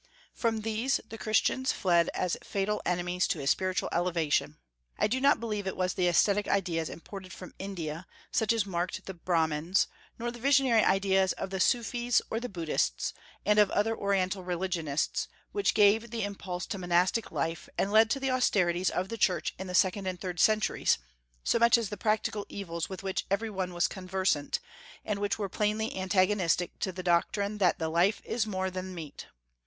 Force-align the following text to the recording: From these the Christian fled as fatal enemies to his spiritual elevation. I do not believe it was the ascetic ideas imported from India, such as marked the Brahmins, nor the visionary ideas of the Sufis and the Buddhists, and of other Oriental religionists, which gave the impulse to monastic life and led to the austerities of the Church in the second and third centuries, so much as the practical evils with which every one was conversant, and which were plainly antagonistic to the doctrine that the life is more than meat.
From 0.33 0.61
these 0.61 0.99
the 1.07 1.17
Christian 1.19 1.63
fled 1.63 2.09
as 2.15 2.35
fatal 2.43 2.81
enemies 2.87 3.27
to 3.27 3.37
his 3.37 3.51
spiritual 3.51 3.87
elevation. 3.91 4.57
I 4.97 5.05
do 5.05 5.21
not 5.21 5.39
believe 5.39 5.67
it 5.67 5.77
was 5.77 5.93
the 5.93 6.07
ascetic 6.07 6.47
ideas 6.47 6.89
imported 6.89 7.31
from 7.31 7.53
India, 7.59 8.07
such 8.31 8.51
as 8.51 8.65
marked 8.65 9.05
the 9.05 9.13
Brahmins, 9.13 9.85
nor 10.17 10.31
the 10.31 10.39
visionary 10.39 10.83
ideas 10.83 11.33
of 11.33 11.51
the 11.51 11.59
Sufis 11.59 12.19
and 12.31 12.41
the 12.41 12.49
Buddhists, 12.49 13.13
and 13.45 13.59
of 13.59 13.69
other 13.69 13.95
Oriental 13.95 14.43
religionists, 14.43 15.27
which 15.51 15.75
gave 15.75 16.09
the 16.09 16.23
impulse 16.23 16.65
to 16.65 16.79
monastic 16.79 17.31
life 17.31 17.69
and 17.77 17.91
led 17.91 18.09
to 18.09 18.19
the 18.19 18.31
austerities 18.31 18.89
of 18.89 19.07
the 19.09 19.19
Church 19.19 19.53
in 19.59 19.67
the 19.67 19.75
second 19.75 20.07
and 20.07 20.19
third 20.19 20.39
centuries, 20.39 20.97
so 21.43 21.59
much 21.59 21.77
as 21.77 21.89
the 21.89 21.95
practical 21.95 22.47
evils 22.49 22.89
with 22.89 23.03
which 23.03 23.27
every 23.29 23.51
one 23.51 23.71
was 23.71 23.87
conversant, 23.87 24.59
and 25.05 25.19
which 25.19 25.37
were 25.37 25.47
plainly 25.47 25.95
antagonistic 25.95 26.79
to 26.79 26.91
the 26.91 27.03
doctrine 27.03 27.59
that 27.59 27.77
the 27.77 27.87
life 27.87 28.19
is 28.25 28.47
more 28.47 28.71
than 28.71 28.95
meat. 28.95 29.27